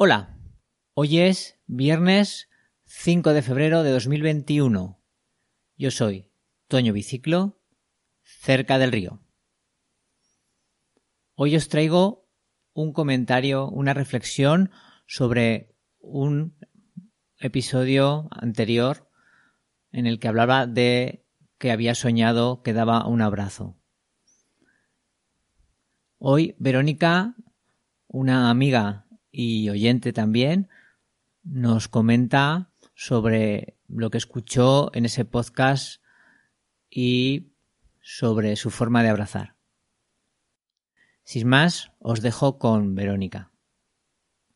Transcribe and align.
Hola, 0.00 0.38
hoy 0.94 1.18
es 1.18 1.58
viernes 1.66 2.48
5 2.84 3.32
de 3.32 3.42
febrero 3.42 3.82
de 3.82 3.90
2021. 3.90 5.02
Yo 5.76 5.90
soy 5.90 6.30
Toño 6.68 6.92
Biciclo, 6.92 7.60
cerca 8.22 8.78
del 8.78 8.92
río. 8.92 9.20
Hoy 11.34 11.56
os 11.56 11.68
traigo 11.68 12.28
un 12.74 12.92
comentario, 12.92 13.68
una 13.68 13.92
reflexión 13.92 14.70
sobre 15.08 15.74
un 15.98 16.56
episodio 17.40 18.28
anterior 18.30 19.10
en 19.90 20.06
el 20.06 20.20
que 20.20 20.28
hablaba 20.28 20.68
de 20.68 21.26
que 21.58 21.72
había 21.72 21.96
soñado 21.96 22.62
que 22.62 22.72
daba 22.72 23.04
un 23.04 23.20
abrazo. 23.20 23.76
Hoy 26.18 26.54
Verónica, 26.60 27.34
una 28.06 28.48
amiga 28.48 29.07
y 29.30 29.68
oyente 29.68 30.12
también, 30.12 30.68
nos 31.42 31.88
comenta 31.88 32.70
sobre 32.94 33.76
lo 33.88 34.10
que 34.10 34.18
escuchó 34.18 34.90
en 34.94 35.06
ese 35.06 35.24
podcast 35.24 36.02
y 36.90 37.52
sobre 38.00 38.56
su 38.56 38.70
forma 38.70 39.02
de 39.02 39.08
abrazar. 39.10 39.54
Sin 41.24 41.46
más, 41.46 41.92
os 41.98 42.22
dejo 42.22 42.58
con 42.58 42.94
Verónica. 42.94 43.50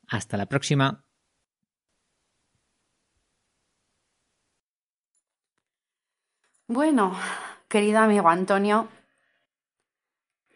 Hasta 0.09 0.37
la 0.37 0.47
próxima. 0.47 1.05
Bueno, 6.67 7.15
querido 7.69 7.99
amigo 7.99 8.29
Antonio, 8.29 8.89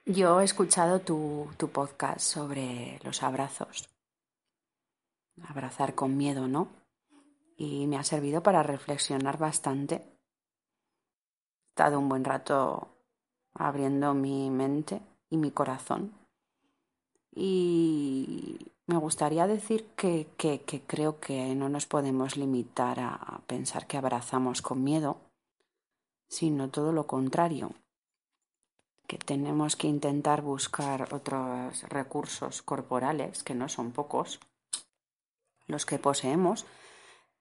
yo 0.06 0.40
he 0.40 0.44
escuchado 0.44 1.00
tu, 1.00 1.50
tu, 1.58 1.68
podcast 1.68 2.20
sobre 2.20 2.98
los 3.04 3.22
abrazos. 3.22 3.95
Abrazar 5.44 5.94
con 5.94 6.16
miedo, 6.16 6.48
¿no? 6.48 6.68
Y 7.56 7.86
me 7.86 7.96
ha 7.96 8.04
servido 8.04 8.42
para 8.42 8.62
reflexionar 8.62 9.38
bastante. 9.38 9.96
He 9.96 11.68
estado 11.70 11.98
un 11.98 12.08
buen 12.08 12.24
rato 12.24 12.88
abriendo 13.54 14.14
mi 14.14 14.50
mente 14.50 15.00
y 15.30 15.36
mi 15.36 15.50
corazón. 15.50 16.12
Y 17.34 18.58
me 18.86 18.96
gustaría 18.96 19.46
decir 19.46 19.88
que, 19.96 20.28
que, 20.36 20.62
que 20.62 20.82
creo 20.82 21.20
que 21.20 21.54
no 21.54 21.68
nos 21.68 21.86
podemos 21.86 22.36
limitar 22.36 22.98
a 23.00 23.40
pensar 23.46 23.86
que 23.86 23.98
abrazamos 23.98 24.62
con 24.62 24.82
miedo 24.82 25.18
sino 26.28 26.70
todo 26.70 26.92
lo 26.92 27.06
contrario, 27.06 27.72
que 29.06 29.18
tenemos 29.18 29.76
que 29.76 29.86
intentar 29.86 30.42
buscar 30.42 31.14
otros 31.14 31.82
recursos 31.84 32.62
corporales, 32.62 33.42
que 33.42 33.54
no 33.54 33.68
son 33.68 33.92
pocos, 33.92 34.40
los 35.66 35.86
que 35.86 35.98
poseemos, 35.98 36.66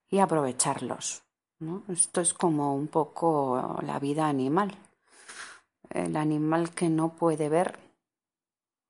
y 0.09 0.19
aprovecharlos. 0.19 1.23
¿no? 1.59 1.83
Esto 1.89 2.21
es 2.21 2.33
como 2.33 2.75
un 2.75 2.87
poco 2.87 3.79
la 3.83 3.99
vida 3.99 4.27
animal. 4.27 4.77
El 5.89 6.15
animal 6.15 6.71
que 6.71 6.89
no 6.89 7.15
puede 7.15 7.49
ver 7.49 7.79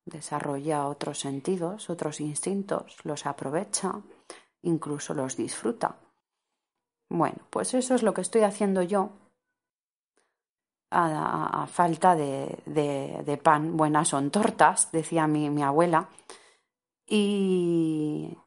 desarrolla 0.06 0.88
otros 0.88 1.20
sentidos, 1.20 1.90
otros 1.90 2.22
instintos, 2.22 2.98
los 3.04 3.26
aprovecha, 3.26 4.02
incluso 4.62 5.14
los 5.14 5.36
disfruta. 5.36 5.98
Bueno, 7.10 7.38
pues 7.50 7.74
eso 7.74 7.96
es 7.96 8.04
lo 8.04 8.14
que 8.14 8.22
estoy 8.22 8.42
haciendo 8.42 8.82
yo 8.82 9.12
a, 10.92 11.68
falta 11.68 12.16
de, 12.16 13.40
pan, 13.44 13.76
buenas 13.76 14.10
son 14.10 14.32
tortas, 14.32 14.92
decía 14.92 15.28
mi, 15.28 15.50
mi 15.50 15.64
abuela. 15.64 16.10
Y 17.08 18.38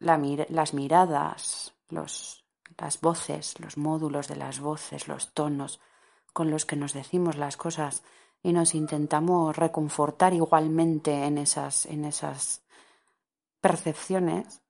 la, 0.00 0.20
las 0.48 0.74
miradas, 0.74 1.74
los, 1.88 2.44
las 2.76 3.00
voces, 3.00 3.60
los 3.60 3.76
módulos 3.76 4.26
de 4.26 4.36
las 4.36 4.58
voces, 4.58 5.06
los 5.06 5.32
tonos 5.32 5.80
con 6.32 6.50
los 6.50 6.66
que 6.66 6.76
nos 6.76 6.92
decimos 6.92 7.36
las 7.36 7.56
cosas 7.56 8.02
y 8.42 8.52
nos 8.52 8.74
intentamos 8.74 9.56
reconfortar 9.56 10.32
igualmente 10.32 11.24
en 11.24 11.38
esas, 11.38 11.86
en 11.86 12.04
esas 12.04 12.62
percepciones, 13.60 14.62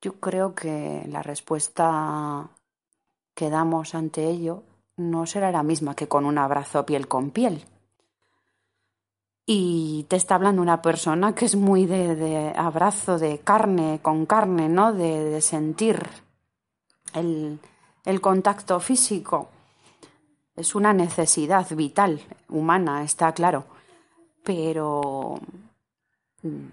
yo 0.00 0.20
creo 0.20 0.54
que 0.54 1.04
la 1.08 1.22
respuesta 1.22 2.50
que 3.34 3.48
damos 3.48 3.94
ante 3.94 4.28
ello 4.28 4.64
no 4.96 5.26
será 5.26 5.50
la 5.50 5.62
misma 5.62 5.94
que 5.94 6.08
con 6.08 6.26
un 6.26 6.38
abrazo 6.38 6.84
piel 6.84 7.08
con 7.08 7.30
piel. 7.30 7.64
Y 9.48 10.06
te 10.08 10.16
está 10.16 10.34
hablando 10.34 10.60
una 10.60 10.82
persona 10.82 11.32
que 11.32 11.44
es 11.44 11.54
muy 11.54 11.86
de, 11.86 12.52
abrazo, 12.56 13.16
de 13.16 13.38
carne 13.38 14.00
con 14.02 14.26
carne, 14.26 14.68
¿no? 14.68 14.92
De, 14.92 15.40
sentir 15.40 16.02
el, 17.14 17.60
el 18.04 18.20
contacto 18.20 18.80
físico. 18.80 19.48
Es 20.56 20.74
una 20.74 20.92
necesidad 20.92 21.68
vital, 21.76 22.20
humana, 22.48 23.04
está 23.04 23.32
claro. 23.32 23.66
Pero 24.42 25.38
mm, 26.42 26.66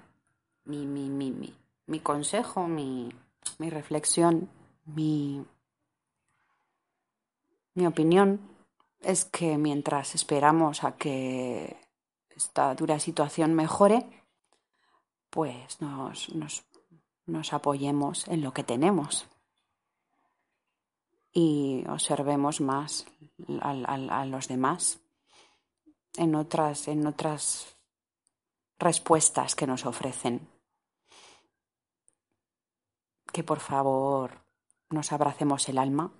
mi, 0.65 0.87
mi, 0.87 1.09
mi, 1.09 1.53
mi, 1.85 1.99
consejo, 1.99 2.67
mi, 2.67 3.13
reflexión, 3.59 4.49
mi 4.85 5.45
opinión 7.85 8.39
es 8.99 9.25
que 9.25 9.59
mientras 9.59 10.15
esperamos 10.15 10.83
a 10.83 10.93
que 10.95 11.82
esta 12.35 12.73
dura 12.75 12.99
situación 12.99 13.53
mejore, 13.53 14.25
pues 15.29 15.81
nos, 15.81 16.29
nos, 17.25 17.53
apoyemos 17.53 18.27
en 18.27 18.41
lo 18.41 18.53
que 18.53 18.63
tenemos 18.63 19.27
y 21.31 21.83
observemos 21.87 22.61
más 22.61 23.05
a, 23.61 23.71
a, 23.71 24.21
a, 24.21 24.25
los 24.25 24.47
demás 24.47 24.99
en 26.15 26.35
otras, 26.35 26.87
en 26.87 27.07
otras 27.07 27.75
respuestas 28.77 29.55
que 29.55 29.65
nos 29.65 29.85
ofrecen. 29.85 30.47
Que 33.31 33.43
por 33.43 33.59
favor 33.59 34.45
nos 34.91 35.11
abracemos 35.11 35.67
el 35.69 35.79
alma 35.79 36.11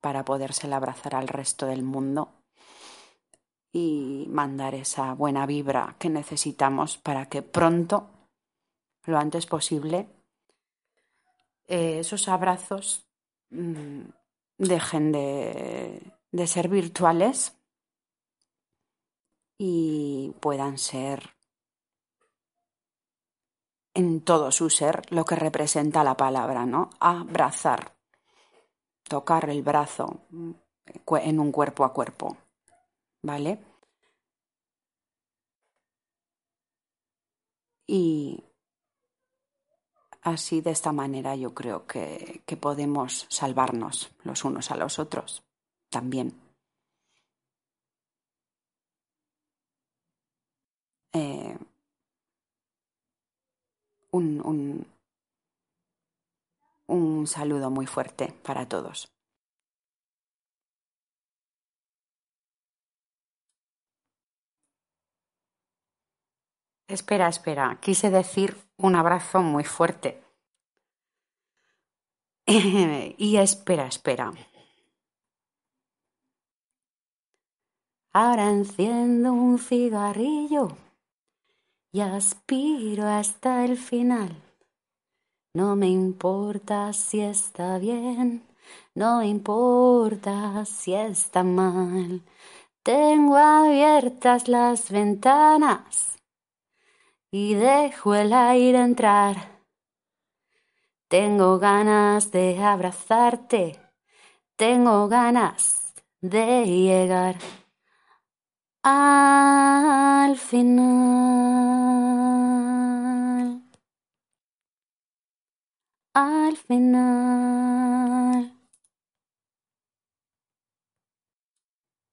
para 0.00 0.24
podérsela 0.24 0.76
abrazar 0.76 1.14
al 1.14 1.28
resto 1.28 1.64
del 1.64 1.82
mundo 1.82 2.37
y 3.78 4.26
mandar 4.28 4.74
esa 4.74 5.14
buena 5.14 5.46
vibra 5.46 5.94
que 5.98 6.08
necesitamos 6.08 6.98
para 6.98 7.28
que 7.28 7.42
pronto, 7.42 8.10
lo 9.04 9.18
antes 9.18 9.46
posible, 9.46 10.08
eh, 11.66 12.00
esos 12.00 12.28
abrazos 12.28 13.06
mmm, 13.50 14.00
dejen 14.58 15.12
de, 15.12 16.02
de 16.32 16.46
ser 16.46 16.68
virtuales 16.68 17.56
y 19.58 20.32
puedan 20.40 20.78
ser 20.78 21.36
en 23.94 24.20
todo 24.22 24.50
su 24.50 24.70
ser 24.70 25.02
lo 25.12 25.24
que 25.24 25.36
representa 25.36 26.04
la 26.04 26.16
palabra, 26.16 26.66
¿no? 26.66 26.90
Abrazar 27.00 27.98
tocar 29.08 29.48
el 29.50 29.62
brazo 29.62 30.20
en 30.30 31.40
un 31.40 31.50
cuerpo 31.50 31.84
a 31.84 31.92
cuerpo. 31.92 32.36
¿Vale? 33.22 33.67
Y 37.90 38.44
así 40.22 40.60
de 40.60 40.70
esta 40.70 40.92
manera 40.92 41.34
yo 41.34 41.54
creo 41.54 41.86
que, 41.86 42.42
que 42.44 42.56
podemos 42.58 43.26
salvarnos 43.30 44.10
los 44.24 44.44
unos 44.44 44.70
a 44.70 44.76
los 44.76 44.98
otros 44.98 45.42
también. 45.88 46.38
Eh, 51.14 51.56
un, 54.10 54.42
un, 54.44 54.86
un 56.88 57.26
saludo 57.26 57.70
muy 57.70 57.86
fuerte 57.86 58.34
para 58.44 58.68
todos. 58.68 59.17
Espera, 66.88 67.28
espera. 67.28 67.78
Quise 67.82 68.08
decir 68.10 68.56
un 68.78 68.96
abrazo 68.96 69.40
muy 69.42 69.64
fuerte. 69.64 70.22
y 72.46 73.36
espera, 73.36 73.86
espera. 73.86 74.32
Ahora 78.14 78.48
enciendo 78.48 79.34
un 79.34 79.58
cigarrillo 79.58 80.78
y 81.92 82.00
aspiro 82.00 83.06
hasta 83.06 83.66
el 83.66 83.76
final. 83.76 84.42
No 85.52 85.76
me 85.76 85.88
importa 85.88 86.94
si 86.94 87.20
está 87.20 87.78
bien, 87.78 88.42
no 88.94 89.18
me 89.18 89.26
importa 89.26 90.64
si 90.64 90.94
está 90.94 91.44
mal. 91.44 92.22
Tengo 92.82 93.36
abiertas 93.36 94.48
las 94.48 94.90
ventanas 94.90 96.17
y 97.30 97.54
dejo 97.54 98.14
el 98.14 98.32
aire 98.32 98.78
entrar. 98.78 99.58
Tengo 101.08 101.58
ganas 101.58 102.30
de 102.32 102.62
abrazarte, 102.62 103.80
tengo 104.56 105.08
ganas 105.08 105.94
de 106.20 106.64
llegar 106.66 107.36
al 108.82 110.36
final. 110.36 110.88
Al 116.14 116.56
final. 116.56 117.98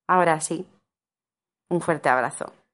Ahora 0.08 0.40
sí, 0.40 0.68
un 1.70 1.82
fuerte 1.82 2.10
abrazo. 2.10 2.65